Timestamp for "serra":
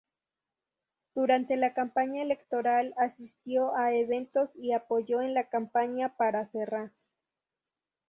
6.49-6.91